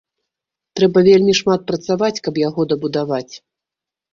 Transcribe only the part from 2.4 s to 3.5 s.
яго дабудаваць!